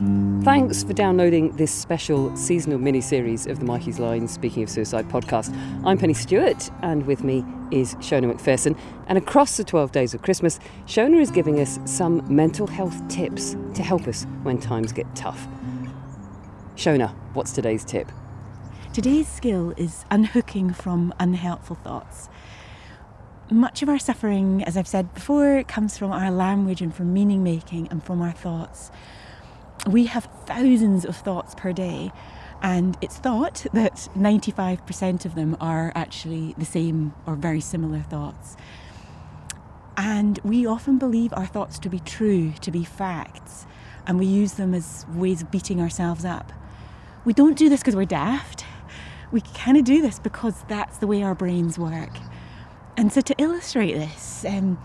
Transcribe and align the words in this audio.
Thanks 0.00 0.82
for 0.82 0.94
downloading 0.94 1.54
this 1.58 1.70
special 1.70 2.34
seasonal 2.34 2.78
mini 2.78 3.02
series 3.02 3.46
of 3.46 3.58
the 3.58 3.66
Mikey's 3.66 3.98
Line 3.98 4.28
Speaking 4.28 4.62
of 4.62 4.70
Suicide 4.70 5.06
podcast. 5.10 5.54
I'm 5.84 5.98
Pennie 5.98 6.14
Stuart, 6.14 6.70
and 6.80 7.04
with 7.04 7.22
me 7.22 7.44
is 7.70 7.96
Shona 7.96 8.26
Macpherson. 8.26 8.76
And 9.08 9.18
across 9.18 9.58
the 9.58 9.64
12 9.64 9.92
days 9.92 10.14
of 10.14 10.22
Christmas, 10.22 10.58
Shona 10.86 11.20
is 11.20 11.30
giving 11.30 11.60
us 11.60 11.78
some 11.84 12.24
mental 12.34 12.66
health 12.66 13.06
tips 13.08 13.58
to 13.74 13.82
help 13.82 14.08
us 14.08 14.24
when 14.42 14.56
times 14.56 14.90
get 14.90 15.04
tough. 15.14 15.46
Shona, 16.76 17.14
what's 17.34 17.52
today's 17.52 17.84
tip? 17.84 18.10
Today's 18.94 19.28
skill 19.28 19.74
is 19.76 20.06
unhooking 20.10 20.72
from 20.72 21.12
unhelpful 21.20 21.76
thoughts. 21.76 22.30
Much 23.50 23.82
of 23.82 23.90
our 23.90 23.98
suffering, 23.98 24.64
as 24.64 24.78
I've 24.78 24.88
said 24.88 25.12
before, 25.12 25.62
comes 25.64 25.98
from 25.98 26.10
our 26.10 26.30
language 26.30 26.80
and 26.80 26.94
from 26.94 27.12
meaning 27.12 27.44
making 27.44 27.88
and 27.88 28.02
from 28.02 28.22
our 28.22 28.32
thoughts 28.32 28.90
we 29.86 30.06
have 30.06 30.28
thousands 30.46 31.04
of 31.04 31.16
thoughts 31.16 31.54
per 31.54 31.72
day, 31.72 32.12
and 32.62 32.96
it's 33.00 33.16
thought 33.16 33.66
that 33.72 34.08
95% 34.16 35.24
of 35.24 35.34
them 35.34 35.56
are 35.60 35.92
actually 35.94 36.54
the 36.58 36.64
same 36.64 37.14
or 37.26 37.34
very 37.34 37.60
similar 37.60 38.00
thoughts. 38.00 38.56
And 39.96 40.38
we 40.44 40.66
often 40.66 40.98
believe 40.98 41.32
our 41.32 41.46
thoughts 41.46 41.78
to 41.80 41.88
be 41.88 42.00
true, 42.00 42.52
to 42.60 42.70
be 42.70 42.84
facts, 42.84 43.66
and 44.06 44.18
we 44.18 44.26
use 44.26 44.54
them 44.54 44.74
as 44.74 45.06
ways 45.14 45.42
of 45.42 45.50
beating 45.50 45.80
ourselves 45.80 46.24
up. 46.24 46.52
We 47.24 47.32
don't 47.32 47.56
do 47.56 47.68
this 47.68 47.80
because 47.80 47.96
we're 47.96 48.06
daft. 48.06 48.64
We 49.30 49.42
kind 49.42 49.76
of 49.76 49.84
do 49.84 50.02
this 50.02 50.18
because 50.18 50.64
that's 50.68 50.98
the 50.98 51.06
way 51.06 51.22
our 51.22 51.34
brains 51.34 51.78
work. 51.78 52.16
And 52.96 53.12
so, 53.12 53.20
to 53.20 53.34
illustrate 53.38 53.92
this, 53.92 54.44
um, 54.46 54.78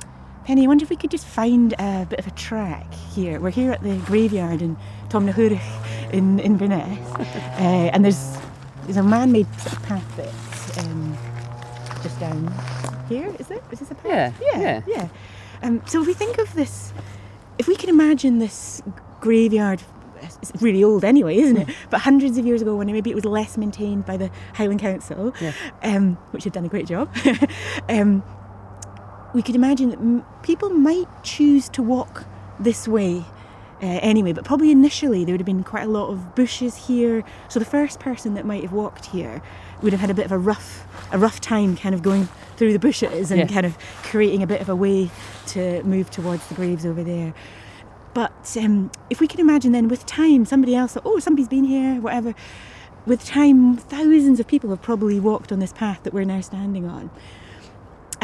Pennie, 0.45 0.65
I 0.65 0.67
wonder 0.67 0.83
if 0.83 0.91
we 0.91 0.95
could 0.95 1.09
just 1.09 1.25
find 1.25 1.73
a 1.79 2.05
bit 2.07 2.19
of 2.19 2.27
a 2.27 2.31
track 2.31 2.93
here. 2.93 3.39
We're 3.39 3.49
here 3.49 3.71
at 3.71 3.81
the 3.81 3.97
graveyard 4.05 4.61
in 4.61 4.77
Tomnahurich 5.09 6.13
in 6.13 6.39
Inverness, 6.39 6.99
uh, 7.19 7.89
and 7.91 8.05
there's 8.05 8.37
there's 8.83 8.97
a 8.97 9.03
man-made 9.03 9.51
path 9.83 10.05
that's 10.15 10.77
um, 10.85 11.17
just 12.03 12.19
down 12.19 12.53
here. 13.09 13.35
Is 13.39 13.47
there? 13.47 13.59
Is 13.71 13.79
this 13.79 13.89
a 13.89 13.95
path? 13.95 14.05
Yeah, 14.05 14.33
yeah, 14.39 14.59
yeah. 14.59 14.81
yeah. 14.85 15.07
Um, 15.63 15.81
so 15.87 15.99
if 16.01 16.05
we 16.05 16.13
think 16.13 16.37
of 16.37 16.53
this, 16.53 16.93
if 17.57 17.67
we 17.67 17.75
can 17.75 17.89
imagine 17.89 18.37
this 18.37 18.83
graveyard 19.21 19.81
it's 20.21 20.51
really 20.61 20.83
old 20.83 21.03
anyway, 21.03 21.37
isn't 21.37 21.57
it? 21.57 21.75
But 21.89 22.01
hundreds 22.01 22.37
of 22.37 22.45
years 22.45 22.61
ago, 22.61 22.75
when 22.75 22.87
maybe 22.87 23.09
it 23.09 23.15
was 23.15 23.25
less 23.25 23.57
maintained 23.57 24.05
by 24.05 24.17
the 24.17 24.31
Highland 24.53 24.79
Council, 24.79 25.33
yeah. 25.41 25.53
um, 25.83 26.15
which 26.31 26.43
had 26.43 26.53
done 26.53 26.65
a 26.65 26.69
great 26.69 26.87
job, 26.87 27.13
um, 27.89 28.23
we 29.35 29.41
could 29.41 29.53
imagine 29.53 29.89
that 29.89 29.99
m- 29.99 30.25
people 30.43 30.69
might 30.69 31.07
choose 31.21 31.67
to 31.69 31.83
walk 31.83 32.23
this 32.57 32.87
way 32.87 33.25
uh, 33.83 33.99
anyway, 34.01 34.31
but 34.31 34.45
probably 34.45 34.71
initially 34.71 35.25
there 35.25 35.33
would 35.33 35.41
have 35.41 35.45
been 35.45 35.63
quite 35.63 35.83
a 35.83 35.89
lot 35.89 36.07
of 36.07 36.33
bushes 36.35 36.87
here. 36.87 37.21
So 37.49 37.59
the 37.59 37.65
first 37.65 37.99
person 37.99 38.33
that 38.35 38.45
might 38.45 38.63
have 38.63 38.71
walked 38.71 39.07
here 39.07 39.41
would 39.81 39.91
have 39.91 39.99
had 39.99 40.09
a 40.09 40.13
bit 40.13 40.25
of 40.25 40.31
a 40.31 40.37
rough, 40.37 40.87
a 41.11 41.19
rough 41.19 41.41
time, 41.41 41.75
kind 41.75 41.93
of 41.93 42.01
going 42.01 42.29
through 42.55 42.71
the 42.71 42.79
bushes 42.79 43.29
and 43.29 43.41
yeah. 43.41 43.47
kind 43.47 43.65
of 43.65 43.77
creating 44.03 44.41
a 44.41 44.47
bit 44.47 44.61
of 44.61 44.69
a 44.69 44.75
way 44.75 45.11
to 45.47 45.83
move 45.83 46.09
towards 46.09 46.47
the 46.47 46.55
graves 46.55 46.85
over 46.85 47.03
there. 47.03 47.33
But 48.13 48.55
um, 48.57 48.89
if 49.09 49.19
we 49.19 49.27
can 49.27 49.41
imagine 49.41 49.73
then, 49.73 49.89
with 49.89 50.05
time, 50.05 50.45
somebody 50.45 50.73
else 50.73 50.93
thought, 50.93 51.03
oh, 51.05 51.19
somebody's 51.19 51.49
been 51.49 51.65
here, 51.65 51.99
whatever. 51.99 52.33
With 53.05 53.25
time, 53.25 53.75
thousands 53.75 54.39
of 54.39 54.47
people 54.47 54.69
have 54.69 54.81
probably 54.81 55.19
walked 55.19 55.51
on 55.51 55.59
this 55.59 55.73
path 55.73 56.03
that 56.03 56.13
we're 56.13 56.23
now 56.23 56.39
standing 56.39 56.87
on 56.87 57.11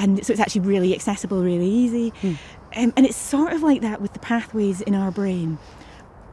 and 0.02 0.26
so 0.26 0.34
it's 0.34 0.40
actually 0.40 0.62
really 0.62 0.94
accessible, 0.94 1.44
really 1.44 1.70
easy. 1.70 2.12
Mm. 2.22 2.38
Um, 2.76 2.94
and 2.98 3.06
it's 3.06 3.18
sort 3.18 3.54
of 3.54 3.62
like 3.62 3.82
that 3.82 4.02
with 4.02 4.14
the 4.14 4.20
pathways 4.20 4.82
in 4.82 4.96
our 4.96 5.12
brain. 5.12 5.60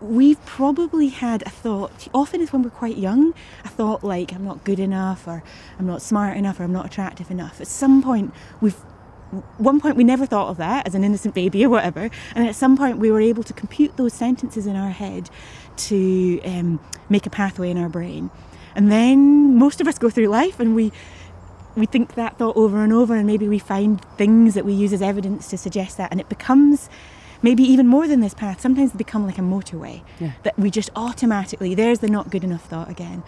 We've 0.01 0.43
probably 0.47 1.09
had 1.09 1.43
a 1.43 1.51
thought, 1.51 2.09
often 2.15 2.41
it's 2.41 2.53
when 2.53 2.63
we're 2.63 2.71
quite 2.71 2.97
young, 2.97 3.35
a 3.65 3.69
thought 3.69 4.05
like, 4.05 4.33
I'm 4.33 4.45
not 4.45 4.65
good 4.65 4.79
enough, 4.79 5.27
or 5.27 5.43
I'm 5.79 5.87
not 5.87 6.01
smart 6.01 6.37
enough, 6.37 6.61
or 6.61 6.63
I'm 6.63 6.73
not 6.73 6.87
attractive 6.87 7.31
enough. 7.31 7.61
At 7.61 7.67
some 7.67 8.03
point, 8.03 8.33
we've 8.61 8.77
one 9.59 9.79
point 9.79 9.95
we 9.97 10.05
never 10.05 10.25
thought 10.25 10.49
of 10.49 10.57
that 10.57 10.87
as 10.87 10.95
an 10.95 11.05
innocent 11.05 11.35
baby 11.35 11.63
or 11.65 11.69
whatever, 11.69 12.09
and 12.35 12.49
at 12.49 12.55
some 12.55 12.77
point 12.77 12.99
we 12.99 13.11
were 13.11 13.21
able 13.21 13.43
to 13.43 13.53
compute 13.53 13.97
those 13.97 14.15
sentences 14.15 14.67
in 14.67 14.77
our 14.77 14.91
head 14.91 15.29
to 15.77 16.41
um, 16.45 16.81
make 17.11 17.27
a 17.27 17.31
pathway 17.31 17.71
in 17.71 17.77
our 17.77 17.91
brain. 17.91 18.31
And 18.75 18.93
then 18.93 19.57
most 19.57 19.81
of 19.81 19.89
us 19.89 19.99
go 19.99 20.09
through 20.09 20.29
life 20.29 20.61
and 20.61 20.77
we 20.77 20.93
we 21.79 21.87
think 21.87 22.15
that 22.15 22.39
thought 22.39 22.57
over 22.57 22.83
and 22.83 22.93
over, 22.93 23.15
and 23.15 23.27
maybe 23.27 23.49
we 23.49 23.59
find 23.59 24.05
things 24.17 24.55
that 24.55 24.65
we 24.65 24.73
use 24.73 24.93
as 24.93 25.03
evidence 25.03 25.49
to 25.49 25.59
suggest 25.59 25.97
that, 25.97 26.11
and 26.11 26.21
it 26.21 26.29
becomes 26.29 26.91
maybe 27.43 27.63
even 27.63 27.87
more 27.87 28.09
than 28.09 28.21
this 28.21 28.35
path. 28.35 28.61
Sometimes 28.61 28.93
they 28.93 28.99
become 28.99 29.27
like 29.27 29.39
a 29.39 29.43
motorway 29.43 30.03
yeah. 30.19 30.33
that 30.43 30.59
we 30.59 30.71
just 30.71 30.91
automatically, 30.97 31.75
there's 31.75 32.01
the 32.01 32.09
not 32.09 32.31
good 32.31 32.45
enough 32.45 32.65
thought 32.65 32.91
again. 32.91 33.23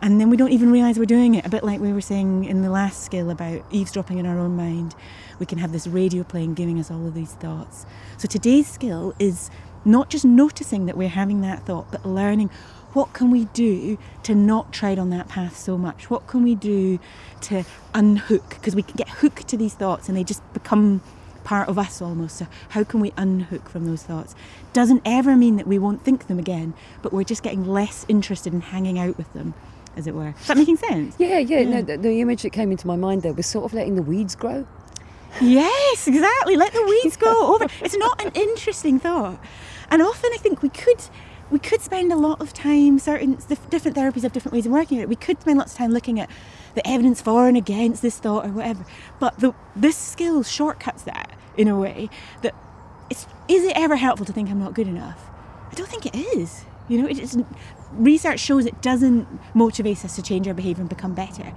And 0.00 0.20
then 0.20 0.30
we 0.30 0.36
don't 0.36 0.50
even 0.50 0.72
realize 0.72 0.98
we're 0.98 1.04
doing 1.04 1.36
it. 1.36 1.46
A 1.46 1.48
bit 1.48 1.62
like 1.62 1.80
we 1.80 1.92
were 1.92 2.00
saying 2.00 2.44
in 2.44 2.62
the 2.62 2.70
last 2.70 3.04
skill 3.04 3.30
about 3.30 3.64
eavesdropping 3.70 4.18
in 4.18 4.26
our 4.26 4.36
own 4.36 4.56
mind. 4.56 4.96
We 5.38 5.46
can 5.46 5.58
have 5.58 5.70
this 5.70 5.86
radio 5.86 6.24
playing 6.24 6.54
giving 6.54 6.80
us 6.80 6.90
all 6.90 7.06
of 7.06 7.14
these 7.14 7.34
thoughts. 7.34 7.86
So 8.18 8.26
today's 8.26 8.66
skill 8.66 9.14
is 9.20 9.48
not 9.84 10.10
just 10.10 10.24
noticing 10.24 10.86
that 10.86 10.96
we're 10.96 11.08
having 11.08 11.40
that 11.42 11.64
thought, 11.64 11.92
but 11.92 12.04
learning 12.04 12.50
what 12.92 13.12
can 13.12 13.30
we 13.30 13.46
do 13.46 13.98
to 14.22 14.34
not 14.34 14.72
tread 14.72 14.98
on 14.98 15.10
that 15.10 15.28
path 15.28 15.56
so 15.56 15.78
much? 15.78 16.10
What 16.10 16.26
can 16.26 16.42
we 16.42 16.54
do 16.54 16.98
to 17.42 17.64
unhook? 17.94 18.50
Because 18.50 18.74
we 18.74 18.82
can 18.82 18.96
get 18.96 19.08
hooked 19.08 19.48
to 19.48 19.56
these 19.56 19.74
thoughts 19.74 20.08
and 20.08 20.16
they 20.16 20.24
just 20.24 20.42
become 20.52 21.00
part 21.44 21.68
of 21.68 21.78
us 21.78 22.00
almost. 22.00 22.36
So, 22.38 22.46
how 22.70 22.84
can 22.84 23.00
we 23.00 23.12
unhook 23.16 23.68
from 23.68 23.86
those 23.86 24.02
thoughts? 24.02 24.34
Doesn't 24.72 25.02
ever 25.04 25.36
mean 25.36 25.56
that 25.56 25.66
we 25.66 25.78
won't 25.78 26.04
think 26.04 26.26
them 26.26 26.38
again, 26.38 26.74
but 27.02 27.12
we're 27.12 27.24
just 27.24 27.42
getting 27.42 27.66
less 27.66 28.04
interested 28.08 28.52
in 28.52 28.60
hanging 28.60 28.98
out 28.98 29.16
with 29.16 29.32
them, 29.32 29.54
as 29.96 30.06
it 30.06 30.14
were. 30.14 30.34
Is 30.40 30.46
that 30.46 30.56
making 30.56 30.76
sense? 30.76 31.16
Yeah, 31.18 31.38
yeah. 31.38 31.60
yeah. 31.60 31.70
No, 31.70 31.82
the, 31.82 31.96
the 31.96 32.20
image 32.20 32.42
that 32.42 32.50
came 32.50 32.70
into 32.70 32.86
my 32.86 32.96
mind 32.96 33.22
there 33.22 33.32
was 33.32 33.46
sort 33.46 33.64
of 33.64 33.74
letting 33.74 33.96
the 33.96 34.02
weeds 34.02 34.34
grow. 34.34 34.66
Yes, 35.40 36.06
exactly. 36.06 36.56
Let 36.56 36.72
the 36.72 36.84
weeds 36.84 37.16
grow 37.16 37.54
over. 37.54 37.66
It's 37.80 37.96
not 37.96 38.22
an 38.22 38.32
interesting 38.34 38.98
thought. 38.98 39.38
And 39.90 40.02
often 40.02 40.30
I 40.34 40.36
think 40.36 40.62
we 40.62 40.68
could 40.68 41.02
we 41.52 41.58
could 41.58 41.82
spend 41.82 42.10
a 42.10 42.16
lot 42.16 42.40
of 42.40 42.54
time, 42.54 42.98
certain 42.98 43.34
different 43.68 43.94
therapies 43.94 44.22
have 44.22 44.32
different 44.32 44.54
ways 44.54 44.64
of 44.64 44.72
working 44.72 44.98
it. 44.98 45.08
We 45.08 45.16
could 45.16 45.38
spend 45.42 45.58
lots 45.58 45.72
of 45.72 45.78
time 45.78 45.92
looking 45.92 46.18
at 46.18 46.30
the 46.74 46.86
evidence 46.88 47.20
for 47.20 47.46
and 47.46 47.58
against 47.58 48.00
this 48.00 48.18
thought 48.18 48.46
or 48.46 48.48
whatever. 48.48 48.86
But 49.20 49.38
the, 49.38 49.52
this 49.76 49.96
skill 49.96 50.42
shortcuts 50.42 51.02
that 51.02 51.30
in 51.58 51.68
a 51.68 51.78
way 51.78 52.08
that 52.40 52.54
it's, 53.10 53.26
is 53.48 53.64
it 53.64 53.76
ever 53.76 53.96
helpful 53.96 54.24
to 54.24 54.32
think 54.32 54.48
I'm 54.48 54.58
not 54.58 54.72
good 54.72 54.88
enough? 54.88 55.20
I 55.70 55.74
don't 55.74 55.90
think 55.90 56.06
it 56.06 56.16
is. 56.16 56.64
You 56.88 57.02
know, 57.02 57.06
it's, 57.08 57.36
research 57.92 58.40
shows 58.40 58.64
it 58.64 58.80
doesn't 58.80 59.28
motivate 59.54 60.04
us 60.06 60.16
to 60.16 60.22
change 60.22 60.48
our 60.48 60.54
behaviour 60.54 60.80
and 60.80 60.88
become 60.88 61.12
better. 61.12 61.52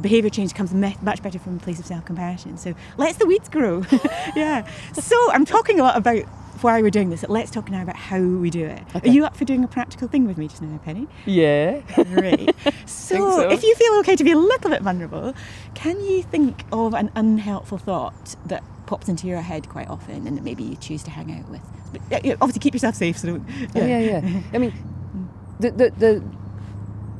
Behaviour 0.00 0.30
change 0.30 0.52
comes 0.52 0.74
much 0.74 1.22
better 1.22 1.38
from 1.38 1.56
a 1.56 1.60
place 1.60 1.78
of 1.78 1.86
self 1.86 2.04
compassion. 2.04 2.58
So 2.58 2.74
let's 2.96 3.18
the 3.18 3.26
weeds 3.26 3.48
grow. 3.48 3.84
yeah. 4.36 4.68
So 4.92 5.16
I'm 5.32 5.44
talking 5.44 5.78
a 5.78 5.84
lot 5.84 5.96
about 5.96 6.24
why 6.62 6.80
we're 6.82 6.90
doing 6.90 7.10
this, 7.10 7.24
let's 7.28 7.50
talk 7.50 7.70
now 7.70 7.82
about 7.82 7.96
how 7.96 8.20
we 8.20 8.50
do 8.50 8.64
it. 8.64 8.82
Okay. 8.94 9.08
Are 9.08 9.12
you 9.12 9.24
up 9.24 9.36
for 9.36 9.44
doing 9.44 9.64
a 9.64 9.68
practical 9.68 10.08
thing 10.08 10.26
with 10.26 10.38
me 10.38 10.48
just 10.48 10.62
now, 10.62 10.78
Pennie? 10.78 11.08
Yeah. 11.26 11.80
Great. 12.14 12.54
So, 12.86 13.16
so, 13.16 13.50
if 13.50 13.62
you 13.62 13.74
feel 13.74 13.94
okay 14.00 14.16
to 14.16 14.24
be 14.24 14.32
a 14.32 14.36
little 14.36 14.70
bit 14.70 14.82
vulnerable, 14.82 15.34
can 15.74 16.00
you 16.00 16.22
think 16.22 16.64
of 16.72 16.94
an 16.94 17.10
unhelpful 17.14 17.78
thought 17.78 18.36
that 18.46 18.62
pops 18.86 19.08
into 19.08 19.26
your 19.26 19.40
head 19.40 19.68
quite 19.68 19.88
often 19.88 20.26
and 20.26 20.36
that 20.36 20.42
maybe 20.42 20.62
you 20.62 20.76
choose 20.76 21.02
to 21.04 21.10
hang 21.10 21.32
out 21.32 21.48
with? 21.48 21.62
But, 21.92 22.24
obviously, 22.40 22.60
keep 22.60 22.74
yourself 22.74 22.94
safe. 22.96 23.18
So 23.18 23.28
don't. 23.28 23.48
Yeah, 23.74 23.86
yeah. 23.98 24.20
yeah. 24.24 24.40
I 24.52 24.58
mean, 24.58 24.72
the, 25.60 25.70
the 25.70 25.90
the 25.90 26.24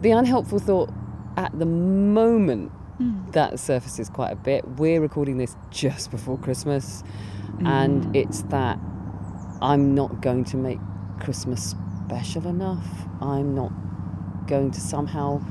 the 0.00 0.10
unhelpful 0.10 0.58
thought 0.58 0.90
at 1.36 1.58
the 1.58 1.66
moment 1.66 2.72
mm. 3.00 3.32
that 3.32 3.58
surfaces 3.58 4.08
quite 4.08 4.32
a 4.32 4.36
bit. 4.36 4.66
We're 4.68 5.00
recording 5.00 5.38
this 5.38 5.56
just 5.70 6.10
before 6.10 6.38
Christmas, 6.38 7.02
mm. 7.56 7.66
and 7.66 8.14
it's 8.14 8.42
that 8.44 8.78
I'm 9.60 9.94
not 9.94 10.20
going 10.20 10.44
to 10.44 10.56
make 10.56 10.78
Christmas 11.20 11.74
special 12.04 12.46
enough. 12.46 12.86
I'm 13.20 13.54
not 13.54 13.72
going 14.46 14.70
to 14.70 14.80
somehow 14.80 15.42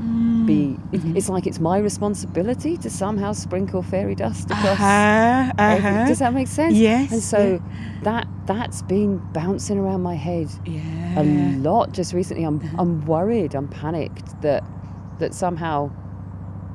mm. 0.00 0.46
be. 0.46 0.76
Mm-hmm. 0.92 1.16
It's 1.16 1.28
like 1.28 1.46
it's 1.46 1.60
my 1.60 1.78
responsibility 1.78 2.76
to 2.78 2.90
somehow 2.90 3.32
sprinkle 3.32 3.82
fairy 3.82 4.14
dust 4.14 4.50
across. 4.50 4.80
Uh-huh, 4.80 5.52
uh-huh. 5.58 6.06
Does 6.06 6.20
that 6.20 6.32
make 6.32 6.48
sense? 6.48 6.74
Yes. 6.74 7.12
And 7.12 7.22
so 7.22 7.38
yeah. 7.38 8.00
that 8.02 8.28
that's 8.46 8.82
been 8.82 9.18
bouncing 9.32 9.78
around 9.78 10.02
my 10.02 10.14
head 10.14 10.48
yeah. 10.64 11.20
a 11.20 11.24
lot 11.58 11.92
just 11.92 12.12
recently. 12.12 12.44
I'm 12.44 12.58
uh-huh. 12.58 12.76
I'm 12.78 13.04
worried. 13.06 13.54
I'm 13.54 13.68
panicked 13.68 14.40
that 14.42 14.64
that 15.18 15.34
somehow 15.34 15.90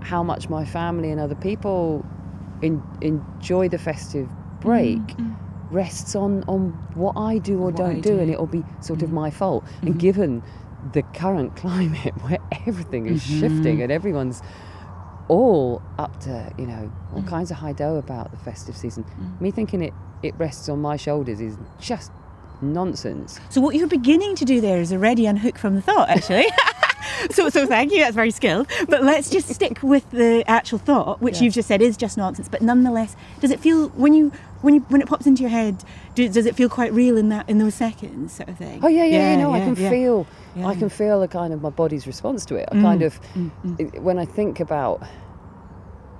how 0.02 0.22
much 0.22 0.50
my 0.50 0.66
family 0.66 1.10
and 1.12 1.20
other 1.20 1.36
people 1.36 2.06
in, 2.62 2.84
enjoy 3.02 3.70
the 3.70 3.78
festive 3.78 4.30
break. 4.60 5.00
Mm-hmm 5.00 5.43
rests 5.74 6.16
on 6.16 6.44
on 6.44 6.70
what 6.94 7.18
I 7.18 7.38
do 7.40 7.60
or 7.60 7.66
what 7.66 7.76
don't 7.76 8.02
do, 8.02 8.16
do, 8.16 8.20
and 8.20 8.32
it'll 8.32 8.48
be 8.48 8.64
sort 8.82 9.00
mm 9.00 9.04
of 9.04 9.12
my 9.12 9.30
fault. 9.30 9.66
Mm-hmm. 9.66 9.88
And 9.88 10.00
given 10.00 10.44
the 10.94 11.02
current 11.02 11.56
climate 11.64 12.14
where 12.22 12.40
everything 12.68 13.08
is 13.08 13.24
mm-hmm. 13.24 13.40
shifting 13.40 13.82
and 13.82 13.92
everyone's 13.92 14.42
all 15.30 15.82
up 15.98 16.20
to 16.20 16.54
you 16.58 16.68
know 16.68 16.92
all 17.14 17.22
mm 17.22 17.28
kinds 17.28 17.50
of 17.52 17.58
high 17.58 17.74
dough 17.74 17.96
about 17.96 18.32
the 18.32 18.38
festive 18.38 18.78
season, 18.78 19.04
mm. 19.04 19.42
me 19.42 19.52
thinking 19.52 19.82
it 19.82 19.94
it 20.22 20.34
rests 20.38 20.70
on 20.70 20.80
my 20.80 20.96
shoulders 20.96 21.42
is 21.42 21.58
just 21.80 22.12
nonsense. 22.62 23.40
So 23.50 23.60
what 23.60 23.76
you're 23.76 23.88
beginning 23.88 24.36
to 24.36 24.46
do 24.46 24.62
there 24.62 24.80
is 24.80 24.94
already 24.94 25.26
unhook 25.26 25.58
from 25.58 25.76
the 25.76 25.82
thought, 25.82 26.10
actually. 26.10 26.46
so, 27.32 27.50
so 27.50 27.66
thank 27.66 27.92
you. 27.92 28.00
That's 28.00 28.16
very 28.16 28.32
skilled. 28.32 28.68
But 28.88 29.04
let's 29.04 29.30
just 29.30 29.50
stick 29.50 29.82
with 29.84 30.10
the 30.12 30.44
actual 30.48 30.80
thought, 30.80 31.22
which 31.22 31.38
Yeah. 31.38 31.44
you've 31.44 31.54
just 31.54 31.68
said 31.68 31.82
is 31.82 31.98
just 31.98 32.18
nonsense. 32.18 32.50
But 32.50 32.62
nonetheless, 32.62 33.16
does 33.40 33.52
it 33.52 33.60
feel 33.60 33.90
when 33.90 34.14
you 34.14 34.32
when 34.64 34.74
you 34.76 34.80
when 34.90 35.02
it 35.02 35.08
pops 35.08 35.28
into 35.28 35.42
your 35.42 35.50
head? 35.52 35.84
Do, 36.16 36.28
does 36.28 36.46
it 36.46 36.56
feel 36.56 36.70
quite 36.70 36.92
real 36.94 37.18
in 37.18 37.30
that 37.30 37.48
in 37.50 37.58
those 37.60 37.76
seconds, 37.76 38.34
sort 38.34 38.50
of 38.50 38.58
thing? 38.58 38.80
Oh 38.84 38.88
yeah, 38.88 39.04
yeah, 39.06 39.32
yeah. 39.36 39.36
No, 39.38 39.54
I 39.54 39.60
can 39.60 39.76
yeah. 39.76 39.90
feel. 39.90 40.26
Yeah. 40.56 40.68
I 40.68 40.76
can 40.76 40.90
feel 40.90 41.22
a 41.22 41.28
kind 41.28 41.54
of 41.54 41.62
my 41.62 41.70
body's 41.70 42.08
response 42.08 42.46
to 42.46 42.56
it. 42.56 42.68
I 42.72 42.76
mm, 42.76 42.82
kind 42.82 43.02
of 43.04 43.22
mm, 43.34 43.52
mm. 43.66 44.00
when 44.02 44.18
I 44.18 44.26
think 44.26 44.60
about. 44.60 45.04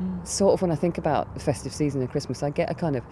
Mm. 0.02 0.28
Sort 0.28 0.56
of 0.56 0.62
when 0.64 0.72
I 0.72 0.76
think 0.76 0.98
about 0.98 1.32
the 1.36 1.40
festive 1.40 1.72
season 1.72 2.02
and 2.02 2.10
Christmas, 2.10 2.42
I 2.42 2.50
get 2.50 2.70
a 2.72 2.74
kind 2.74 2.96
of 2.96 3.04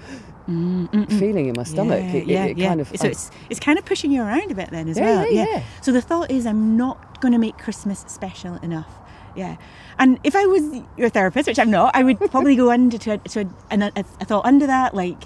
feeling 1.19 1.47
in 1.47 1.53
my 1.55 1.63
stomach. 1.63 2.01
Yeah, 2.01 2.09
It- 2.09 2.15
it- 2.15 2.27
yeah, 2.27 2.45
it 2.45 2.57
yeah. 2.57 2.67
kind 2.69 2.81
of, 2.81 2.87
so 2.95 3.07
I- 3.07 3.11
it's 3.11 3.29
it's 3.51 3.59
kind 3.59 3.77
of 3.77 3.85
pushing 3.85 4.11
you 4.11 4.21
around 4.23 4.49
a 4.51 4.55
bit 4.55 4.71
then 4.71 4.89
as 4.89 4.97
Yeah, 4.97 5.05
well. 5.21 5.31
yeah, 5.31 5.45
yeah. 5.51 5.63
So 5.81 5.91
the 5.91 6.01
thought 6.01 6.31
is, 6.31 6.45
I'm 6.47 6.75
not 6.77 7.21
going 7.21 7.33
to 7.33 7.37
make 7.37 7.57
Christmas 7.59 8.03
special 8.07 8.55
enough. 8.63 8.91
Yeah. 9.35 9.57
And 9.99 10.19
if 10.23 10.35
I 10.35 10.45
was 10.45 10.81
your 10.97 11.09
therapist, 11.09 11.47
which 11.47 11.59
I'm 11.59 11.71
not, 11.71 11.95
I 11.95 12.03
would 12.03 12.19
probably 12.19 12.55
go 12.55 12.71
under 12.71 12.97
to, 12.97 13.11
a, 13.11 13.17
to 13.17 13.41
a, 13.71 13.77
a, 13.79 13.91
a 13.95 14.25
thought 14.25 14.45
under 14.45 14.67
that, 14.67 14.93
like 14.93 15.23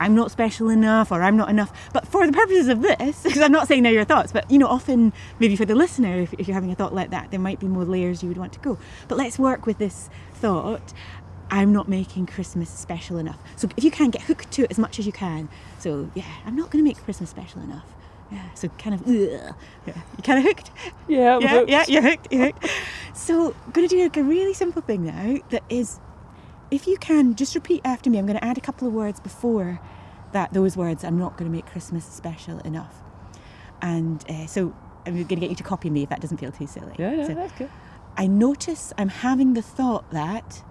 I'm 0.00 0.14
not 0.14 0.30
special 0.30 0.68
enough 0.68 1.12
or 1.12 1.22
I'm 1.22 1.36
not 1.36 1.48
enough. 1.48 1.72
But 1.92 2.06
for 2.06 2.26
the 2.26 2.32
purposes 2.32 2.68
of 2.68 2.82
this, 2.82 3.22
because 3.24 3.40
I'm 3.40 3.52
not 3.52 3.68
saying 3.68 3.82
they're 3.82 3.92
your 3.92 4.04
thoughts, 4.04 4.32
but 4.32 4.50
you 4.50 4.58
know, 4.58 4.66
often 4.66 5.12
maybe 5.38 5.56
for 5.56 5.64
the 5.64 5.74
listener, 5.74 6.20
if, 6.20 6.34
if 6.34 6.48
you're 6.48 6.54
having 6.54 6.70
a 6.70 6.74
thought 6.74 6.94
like 6.94 7.10
that, 7.10 7.30
there 7.30 7.40
might 7.40 7.60
be 7.60 7.66
more 7.66 7.84
layers 7.84 8.22
you 8.22 8.28
would 8.28 8.38
want 8.38 8.52
to 8.54 8.60
go. 8.60 8.78
But 9.08 9.18
let's 9.18 9.38
work 9.38 9.66
with 9.66 9.78
this 9.78 10.10
thought. 10.34 10.92
I'm 11.50 11.72
not 11.72 11.88
making 11.88 12.26
Christmas 12.26 12.68
special 12.70 13.18
enough. 13.18 13.38
So 13.56 13.68
if 13.76 13.84
you 13.84 13.90
can 13.90 14.10
get 14.10 14.22
hooked 14.22 14.50
to 14.52 14.64
it 14.64 14.70
as 14.70 14.78
much 14.78 14.98
as 14.98 15.06
you 15.06 15.12
can. 15.12 15.48
So 15.78 16.10
yeah, 16.14 16.24
I'm 16.44 16.56
not 16.56 16.70
going 16.70 16.84
to 16.84 16.88
make 16.88 16.96
Christmas 17.04 17.30
special 17.30 17.60
enough. 17.62 17.86
Yeah. 18.30 18.52
So 18.54 18.68
kind 18.68 18.94
of, 18.94 19.02
ugh. 19.02 19.54
yeah. 19.86 19.94
You 20.16 20.22
kind 20.22 20.38
of 20.38 20.44
hooked. 20.44 20.70
yeah, 21.08 21.36
I'm 21.36 21.42
Yeah, 21.42 21.48
hooked. 21.50 21.70
yeah, 21.70 21.84
you're 21.88 22.02
hooked. 22.02 22.32
You're 22.32 22.46
hooked. 22.46 22.66
So 23.14 23.54
I'm 23.64 23.70
going 23.72 23.86
to 23.88 23.94
do 23.96 24.02
like 24.02 24.16
a 24.16 24.24
really 24.24 24.54
simple 24.54 24.82
thing 24.82 25.04
now 25.04 25.36
that 25.50 25.62
is, 25.68 26.00
if 26.70 26.86
you 26.86 26.96
can, 26.96 27.34
just 27.34 27.54
repeat 27.54 27.82
after 27.84 28.10
me. 28.10 28.18
I'm 28.18 28.26
going 28.26 28.38
to 28.38 28.44
add 28.44 28.58
a 28.58 28.60
couple 28.60 28.88
of 28.88 28.94
words 28.94 29.20
before 29.20 29.80
that. 30.32 30.52
Those 30.52 30.76
words. 30.76 31.04
I'm 31.04 31.18
not 31.18 31.36
going 31.36 31.48
to 31.50 31.54
make 31.54 31.66
Christmas 31.66 32.04
special 32.04 32.58
enough. 32.60 32.94
And 33.82 34.24
uh, 34.28 34.46
so 34.46 34.74
I'm 35.06 35.14
going 35.14 35.26
to 35.28 35.36
get 35.36 35.50
you 35.50 35.56
to 35.56 35.62
copy 35.62 35.90
me 35.90 36.02
if 36.02 36.08
that 36.08 36.20
doesn't 36.20 36.38
feel 36.38 36.50
too 36.50 36.66
silly. 36.66 36.94
Yeah, 36.98 37.14
no, 37.16 37.26
So, 37.26 37.34
that's 37.34 37.52
good. 37.52 37.70
I 38.16 38.26
notice 38.26 38.92
I'm 38.96 39.08
having 39.10 39.54
the 39.54 39.62
thought 39.62 40.10
that 40.12 40.62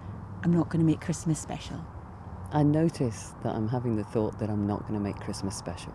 I'm 0.42 0.52
not 0.52 0.68
going 0.68 0.80
to 0.80 0.86
make 0.86 1.00
Christmas 1.00 1.38
special. 1.38 1.84
I 2.52 2.62
notice 2.62 3.32
that 3.42 3.54
I'm 3.54 3.68
having 3.68 3.96
the 3.96 4.04
thought 4.04 4.38
that 4.38 4.50
I'm 4.50 4.66
not 4.66 4.82
going 4.82 4.94
to 4.94 5.00
make 5.00 5.16
Christmas 5.16 5.56
special. 5.56 5.92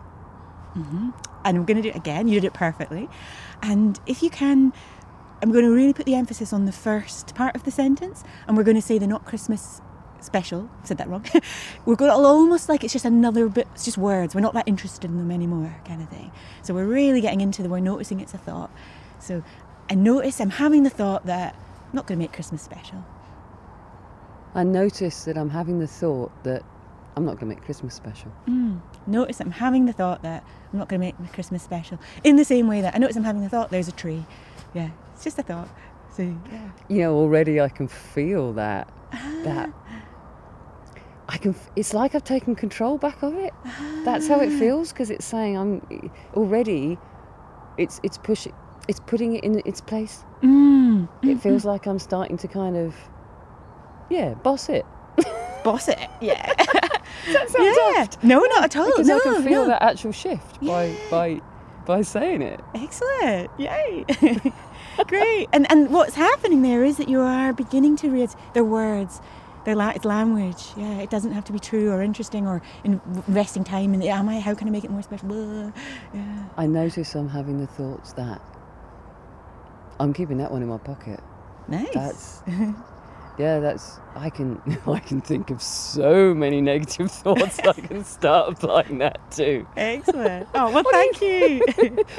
Mm-hmm. 0.77 1.09
and 1.45 1.57
I'm 1.57 1.65
going 1.65 1.77
to 1.77 1.83
do 1.83 1.89
it 1.89 1.95
again. 1.95 2.27
You 2.27 2.35
did 2.35 2.45
it 2.45 2.53
perfectly. 2.53 3.09
And 3.61 3.99
if 4.05 4.21
you 4.21 4.29
can, 4.29 4.71
I'm 5.41 5.51
going 5.51 5.65
to 5.65 5.71
really 5.71 5.93
put 5.93 6.05
the 6.05 6.15
emphasis 6.15 6.53
on 6.53 6.65
the 6.65 6.71
first 6.71 7.33
part 7.35 7.55
of 7.55 7.63
the 7.63 7.71
sentence, 7.71 8.23
and 8.47 8.55
we're 8.55 8.63
going 8.63 8.75
to 8.75 8.81
say 8.81 8.97
the 8.97 9.07
not 9.07 9.25
Christmas 9.25 9.81
special. 10.21 10.69
Said 10.83 10.97
that 10.97 11.07
wrong. 11.07 11.25
we're 11.85 11.95
going 11.95 12.11
to 12.11 12.15
almost 12.15 12.69
like 12.69 12.83
it's 12.83 12.93
just 12.93 13.05
another 13.05 13.47
bit. 13.49 13.67
It's 13.73 13.85
just 13.85 13.97
words. 13.97 14.35
We're 14.35 14.41
not 14.41 14.53
that 14.53 14.67
interested 14.67 15.09
in 15.09 15.17
them 15.17 15.31
anymore, 15.31 15.75
kind 15.85 16.01
of 16.01 16.09
thing. 16.09 16.31
So 16.61 16.73
we're 16.73 16.85
really 16.85 17.21
getting 17.21 17.41
into 17.41 17.63
the. 17.63 17.69
We're 17.69 17.79
noticing 17.79 18.19
it's 18.19 18.33
a 18.33 18.37
thought. 18.37 18.71
So 19.19 19.43
I 19.89 19.95
notice 19.95 20.39
I'm 20.39 20.51
having 20.51 20.83
the 20.83 20.89
thought 20.89 21.25
that 21.25 21.55
I'm 21.55 21.95
not 21.95 22.05
going 22.05 22.19
to 22.19 22.23
make 22.23 22.33
Christmas 22.33 22.61
special. 22.61 23.03
I 24.53 24.63
notice 24.63 25.25
that 25.25 25.37
I'm 25.37 25.49
having 25.49 25.79
the 25.79 25.87
thought 25.87 26.31
that 26.43 26.63
I'm 27.19 27.25
not 27.25 27.37
going 27.37 27.49
to 27.49 27.55
make 27.57 27.65
Christmas 27.65 27.93
special. 27.93 28.31
Mm. 28.47 28.79
Notice 29.05 29.41
I'm 29.41 29.51
having 29.51 29.85
the 29.85 29.91
thought 29.91 30.23
that 30.23 30.41
I'm 30.71 30.79
not 30.79 30.87
going 30.87 31.01
to 31.01 31.05
make 31.05 31.19
my 31.19 31.27
Christmas 31.27 31.61
special. 31.61 31.99
In 32.23 32.37
the 32.37 32.45
same 32.45 32.65
way 32.65 32.79
that 32.79 32.95
I 32.95 32.97
notice 32.97 33.17
I'm 33.17 33.25
having 33.25 33.41
the 33.41 33.49
thought 33.49 33.71
there's 33.71 33.89
a 33.89 33.91
tree. 33.91 34.25
Yeah, 34.73 34.91
it's 35.13 35.25
just 35.25 35.37
a 35.37 35.43
thought. 35.43 35.67
So 36.15 36.23
yeah. 36.23 36.69
You 36.87 36.99
know, 36.99 37.15
already 37.15 37.59
I 37.59 37.67
can 37.67 37.89
feel 37.89 38.53
that. 38.53 38.89
That. 39.43 39.69
Ah. 39.69 40.03
I 41.27 41.37
can. 41.37 41.55
It's 41.75 41.93
like 41.93 42.15
I've 42.15 42.23
taken 42.23 42.55
control 42.55 42.97
back 42.97 43.21
of 43.21 43.35
it. 43.35 43.53
That's 44.05 44.29
how 44.29 44.39
it 44.39 44.53
ah. 44.53 44.59
feels 44.59 44.93
because 44.93 45.09
it's 45.09 45.25
saying 45.25 45.57
I'm 45.57 46.11
already. 46.35 46.97
It's 47.77 47.99
it's 48.01 48.17
pushing. 48.17 48.53
It's 48.87 49.01
putting 49.01 49.35
it 49.35 49.43
in 49.43 49.61
its 49.65 49.81
place. 49.81 50.23
Mm. 50.41 51.03
It 51.03 51.25
mm-hmm. 51.25 51.37
feels 51.39 51.65
like 51.65 51.85
I'm 51.85 51.99
starting 51.99 52.37
to 52.37 52.47
kind 52.47 52.77
of. 52.77 52.95
Yeah, 54.09 54.35
boss 54.35 54.69
it. 54.69 54.85
Boss 55.65 55.89
it. 55.89 55.99
Yeah. 56.21 56.53
Yeah. 57.27 58.07
No, 58.23 58.39
not 58.39 58.63
at 58.65 58.75
all. 58.77 58.87
Because 58.87 59.07
no, 59.07 59.17
I 59.17 59.19
can 59.21 59.43
feel 59.43 59.63
no. 59.63 59.67
that 59.67 59.81
actual 59.81 60.11
shift 60.11 60.61
by 60.61 60.95
by 61.09 61.41
by 61.85 62.01
saying 62.01 62.41
it. 62.41 62.59
Excellent. 62.75 63.49
Yay. 63.57 64.05
Great. 65.07 65.49
And 65.53 65.69
and 65.71 65.89
what's 65.91 66.15
happening 66.15 66.61
there 66.61 66.83
is 66.83 66.97
that 66.97 67.09
you 67.09 67.19
are 67.21 67.53
beginning 67.53 67.95
to 67.97 68.09
read 68.09 68.29
their 68.53 68.63
words. 68.63 69.21
Their 69.65 69.75
la- 69.75 69.89
it's 69.89 70.05
language. 70.05 70.63
Yeah, 70.77 70.99
it 70.99 71.09
doesn't 71.09 71.33
have 71.33 71.43
to 71.45 71.53
be 71.53 71.59
true 71.59 71.91
or 71.91 72.01
interesting 72.01 72.47
or 72.47 72.61
in- 72.83 73.01
investing 73.27 73.63
time 73.63 73.93
in 73.93 73.99
the 73.99 74.09
am 74.09 74.29
I 74.29 74.39
how 74.39 74.55
can 74.55 74.67
I 74.67 74.71
make 74.71 74.83
it 74.83 74.91
more 74.91 75.01
special? 75.01 75.27
Blah. 75.27 75.71
Yeah. 76.13 76.43
I 76.57 76.65
notice 76.65 77.13
I'm 77.15 77.29
having 77.29 77.59
the 77.59 77.67
thoughts 77.67 78.13
that 78.13 78.41
I'm 79.99 80.13
keeping 80.13 80.37
that 80.37 80.51
one 80.51 80.61
in 80.61 80.69
my 80.69 80.77
pocket. 80.77 81.19
Nice. 81.67 81.89
That's 81.93 82.41
yeah, 83.39 83.59
that's 83.59 84.01
I 84.15 84.29
can 84.29 84.61
I 84.87 84.99
can 84.99 85.21
think 85.21 85.49
of 85.49 85.61
so 85.61 86.33
many 86.35 86.59
negative 86.59 87.09
thoughts 87.23 87.57
I 87.59 87.71
can 87.71 88.03
start 88.03 88.51
applying 88.51 88.97
that 88.97 89.31
to. 89.31 89.65
Excellent. 89.77 90.47
Oh 90.53 90.69
well 90.71 90.83
thank 90.91 91.21
you. 91.21 91.61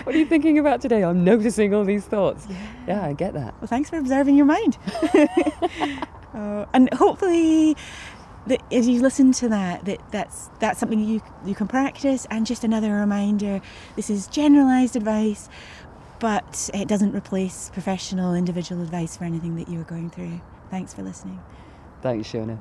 What 0.04 0.14
are 0.14 0.18
you 0.18 0.24
thinking 0.24 0.58
about 0.58 0.80
today? 0.80 1.04
I'm 1.04 1.22
noticing 1.22 1.74
all 1.74 1.84
these 1.84 2.06
thoughts. 2.06 2.48
Yeah, 2.88 3.04
I 3.04 3.12
get 3.12 3.34
that. 3.34 3.54
Well, 3.60 3.68
thanks 3.68 3.90
for 3.90 3.98
observing 3.98 4.36
your 4.36 4.46
mind. 4.46 4.78
uh, 6.34 6.64
and 6.72 6.92
hopefully, 6.94 7.76
that 8.46 8.62
as 8.72 8.88
you 8.88 9.02
listen 9.02 9.32
to 9.32 9.48
that, 9.50 9.84
that 9.84 10.00
that's 10.10 10.48
that's 10.58 10.80
something 10.80 11.00
you 11.00 11.20
you 11.44 11.54
can 11.54 11.68
practice. 11.68 12.26
And 12.30 12.46
just 12.46 12.64
another 12.64 12.94
reminder: 12.94 13.60
this 13.94 14.08
is 14.08 14.26
generalised 14.26 14.96
advice, 14.96 15.50
but 16.18 16.70
it 16.72 16.88
doesn't 16.88 17.14
replace 17.14 17.70
professional, 17.74 18.34
individual 18.34 18.80
advice 18.80 19.18
for 19.18 19.24
anything 19.24 19.56
that 19.56 19.68
you're 19.68 19.84
going 19.84 20.08
through. 20.08 20.40
Thanks 20.70 20.94
for 20.94 21.02
listening. 21.02 21.40
Thanks, 22.02 22.28
Shona. 22.28 22.58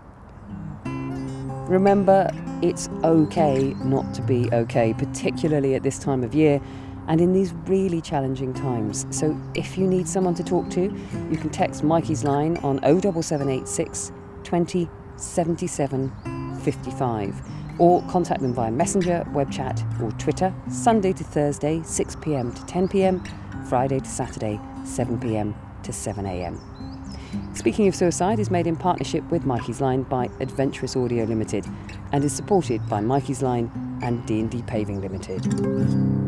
Remember, 1.69 2.29
it's 2.63 2.89
okay 3.03 3.75
not 3.83 4.13
to 4.15 4.21
be 4.23 4.49
okay, 4.51 4.93
particularly 4.93 5.75
at 5.75 5.83
this 5.83 5.99
time 5.99 6.23
of 6.23 6.33
year 6.33 6.59
and 7.07 7.21
in 7.21 7.33
these 7.33 7.53
really 7.65 8.01
challenging 8.01 8.53
times. 8.53 9.05
So 9.11 9.39
if 9.55 9.77
you 9.77 9.85
need 9.85 10.07
someone 10.07 10.35
to 10.35 10.43
talk 10.43 10.69
to, 10.71 10.81
you 10.81 11.37
can 11.37 11.49
text 11.49 11.83
Mikey's 11.83 12.23
line 12.23 12.57
on 12.57 12.79
07786 12.81 14.11
20 14.43 14.89
77 15.15 16.59
55 16.63 17.41
or 17.79 18.01
contact 18.03 18.41
them 18.41 18.53
via 18.53 18.71
Messenger, 18.71 19.25
web 19.31 19.51
chat 19.51 19.83
or 20.01 20.11
Twitter, 20.13 20.53
Sunday 20.69 21.13
to 21.13 21.23
Thursday, 21.23 21.81
6 21.83 22.15
pm 22.17 22.51
to 22.53 22.65
10 22.65 22.87
pm, 22.89 23.23
Friday 23.67 23.99
to 23.99 24.05
Saturday, 24.09 24.59
7 24.85 25.19
pm 25.19 25.55
to 25.83 25.93
7 25.93 26.25
am. 26.25 26.59
Speaking 27.53 27.87
of 27.87 27.95
Suicide 27.95 28.39
is 28.39 28.49
made 28.49 28.67
in 28.67 28.75
partnership 28.75 29.23
with 29.31 29.45
Mikey's 29.45 29.81
Line 29.81 30.03
by 30.03 30.29
Adventurous 30.39 30.95
Audio 30.95 31.25
Limited 31.25 31.65
and 32.11 32.23
is 32.23 32.33
supported 32.33 32.87
by 32.87 33.01
Mikey's 33.01 33.41
Line 33.41 33.71
and 34.01 34.25
D&D 34.25 34.63
Paving 34.63 35.01
Limited. 35.01 36.18